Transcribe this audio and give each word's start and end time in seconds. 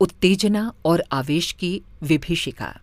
उत्तेजना 0.00 0.72
और 0.84 1.02
आवेश 1.12 1.50
की 1.52 1.80
विभीषिका। 2.02 2.74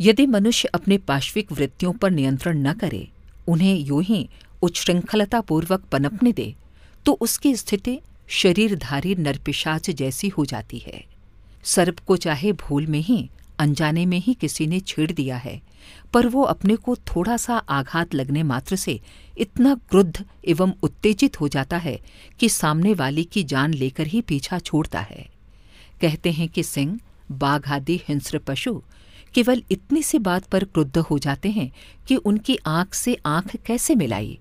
यदि 0.00 0.26
मनुष्य 0.26 0.68
अपने 0.68 0.96
पाश्विक 0.98 1.50
वृत्तियों 1.52 1.92
पर 1.92 2.10
नियंत्रण 2.10 2.58
न 2.58 2.72
करे, 2.72 3.08
उन्हें 3.48 3.74
यूँ 3.78 4.02
ही 4.02 4.28
उच्छृंखलतापूर्वक 4.62 5.84
पनपने 5.92 6.32
दे 6.32 6.54
तो 7.06 7.12
उसकी 7.20 7.54
स्थिति 7.56 7.98
शरीरधारी 8.30 9.14
नरपिशाच 9.14 9.90
जैसी 9.90 10.28
हो 10.28 10.44
जाती 10.44 10.78
है। 10.78 11.04
सर्प 11.64 11.98
को 11.98 12.16
चाहे 12.16 12.52
भूल 12.52 12.86
में 12.86 13.00
ही, 13.00 13.28
अनजाने 13.58 14.06
में 14.06 14.18
ही 14.18 14.34
किसी 14.34 14.66
ने 14.66 14.80
छेड़ 14.80 15.10
दिया 15.12 15.36
है, 15.36 15.60
पर 16.14 16.26
वो 16.26 16.42
अपने 16.42 16.76
को 16.76 16.96
थोड़ा 16.96 17.36
सा 17.36 17.56
आघात 17.56 18.14
लगने 18.14 18.42
मात्र 18.42 18.76
से 18.76 18.98
इतना 19.38 19.74
क्रुद्ध 19.90 20.24
एवं 20.48 20.72
उत्तेजित 20.82 21.40
हो 21.40 21.48
जाता 21.48 21.76
है 21.76 21.98
कि 22.40 22.48
सामने 22.48 22.94
वाली 22.94 23.24
की 23.24 23.44
जान 23.44 23.74
लेकर 23.74 24.06
ही 24.06 24.20
पीछा 24.20 24.58
छोड़ता 24.58 25.00
है। 25.00 25.30
कहते 26.02 26.32
हैं 26.32 26.48
कि 26.48 26.62
सिंह, 26.62 26.98
बाघ 27.32 27.68
आदि 27.68 28.00
हिंस्र 28.08 28.38
पशु 28.38 28.80
केवल 29.34 29.62
इतनी 29.70 30.02
सी 30.02 30.18
बात 30.18 30.44
पर 30.44 30.64
क्रुद्ध 30.64 30.98
हो 31.00 31.18
जाते 31.18 31.50
हैं 31.50 31.70
कि 32.08 32.16
उनकी 32.16 32.56
आँख 32.66 32.94
से 32.94 33.16
आँख 33.26 33.56
कैसे 33.56 33.94
मिलाई। 33.94 34.38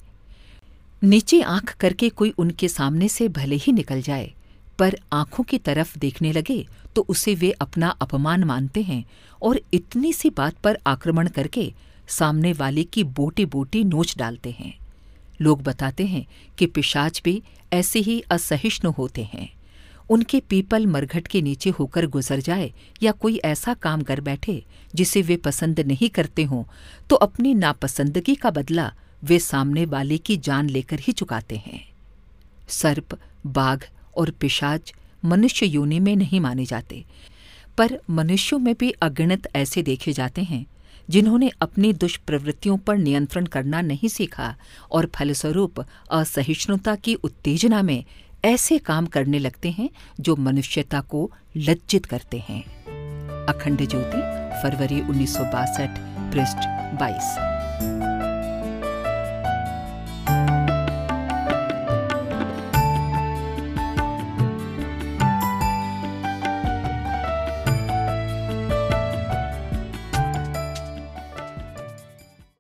नीचे 1.02 1.42
आँख 1.42 1.74
करके 1.76 2.10
कोई 2.10 2.30
उनके 2.38 2.68
सामने 2.68 3.08
से 3.08 3.28
भले 3.30 3.56
ही 3.56 3.72
निकल 3.72 4.02
जाए, 4.02 4.32
पर 4.80 4.98
आँखों 5.14 5.44
की 5.44 5.58
तरफ़ 5.58 5.98
देखने 6.00 6.32
लगे 6.32 6.66
तो 6.96 7.06
उसे 7.10 7.36
वे 7.36 7.52
अपना 7.52 7.90
अपमान 8.02 8.44
मानते 8.44 8.82
हैं 8.82 9.04
और 9.42 9.60
इतनी 9.74 10.14
सी 10.14 10.30
बात 10.30 10.58
पर 10.58 10.78
आक्रमण 10.88 11.28
करके 11.28 11.72
सामने 12.10 12.54
वाले 12.54 12.84
की 12.84 13.04
बोटी 13.04 13.46
बोटी 13.46 13.84
नोच 13.84 14.16
डालते 14.18 14.52
हैं। 14.52 14.74
लोग 15.42 15.62
बताते 15.64 16.06
हैं 16.06 16.26
कि 16.58 16.66
पिशाच 16.66 17.22
भी 17.26 17.42
ऐसे 17.74 18.00
ही 18.00 18.20
असहिष्णु 18.32 18.92
होते 18.92 19.24
हैं। 19.24 19.50
उनके 20.10 20.40
पीपल 20.40 20.86
मरघट 20.88 21.28
के 21.28 21.42
नीचे 21.42 21.70
होकर 21.70 22.06
गुजर 22.06 22.40
जाए 22.40 22.72
या 23.04 23.12
कोई 23.12 23.38
ऐसा 23.46 23.74
काम 23.74 24.02
कर 24.02 24.22
बैठे 24.22 24.64
जिसे 24.96 25.22
वे 25.22 25.38
पसंद 25.38 25.80
नहीं 25.80 26.10
करते 26.10 26.44
हों 26.44 26.64
तो 27.10 27.16
अपनी 27.16 27.54
नापसंदगी 27.54 28.36
का 28.36 28.52
बदला 28.52 28.92
वे 29.24 29.40
सामने 29.40 29.86
वाले 29.86 30.18
की 30.18 30.38
जान 30.38 30.70
लेकर 30.70 31.00
ही 31.00 31.14
चुकाते 31.14 31.58
हैं। 31.58 31.84
सर्प, 32.70 33.18
बाघ 33.46 33.84
और 34.18 34.32
पिशाच 34.32 34.94
मनुष्य 35.26 35.66
योनि 35.66 36.00
में 36.00 36.16
नहीं 36.16 36.40
माने 36.40 36.66
जाते, 36.66 37.04
पर 37.78 37.98
मनुष्यों 38.10 38.60
में 38.60 38.74
भी 38.80 38.92
अगणित 38.92 39.48
ऐसे 39.56 39.84
देखे 39.84 40.14
जाते 40.14 40.44
हैं, 40.44 40.66
जिन्होंने 41.10 41.50
अपनी 41.62 41.92
दुष्प्रवृत्तियों 41.94 42.78
पर 42.78 42.98
नियंत्रण 42.98 43.46
करना 43.46 43.82
नहीं 43.82 44.10
सीखा 44.10 44.56
और 44.92 45.10
फलस्वरूप 45.16 45.86
असहिष्णुता 46.12 46.96
की 46.96 47.14
उत्तेजना 47.14 47.82
में 47.82 48.04
ऐसे 48.46 48.78
काम 48.78 49.06
करने 49.06 49.40
लगते 49.40 49.72
हैं 49.72 49.90
जो 50.20 50.36
मनुष्यता 50.36 51.02
को 51.02 51.32
लज्जित 51.58 52.06
करते 52.06 52.44
हैं। 52.50 52.64
अखंड 53.46 53.88
ज्योति 53.88 54.22
फरवरी 54.62 55.02
उन्नीस 55.02 55.34
सौ 55.34 55.44
बासठ, 55.44 55.90
पृष्ठ 56.34 56.58
22 57.00 57.51